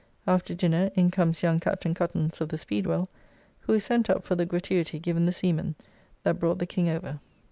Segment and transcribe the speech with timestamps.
[0.25, 3.07] After dinner in comes young Captain Cuttance of the Speedwell,
[3.59, 5.75] who is sent up for the gratuity given the seamen
[6.23, 7.19] that brought the King over.